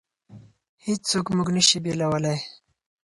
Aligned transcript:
هېڅوک 0.85 1.25
موږ 1.35 1.47
نشي 1.55 1.77
بېلولی. 1.83 2.37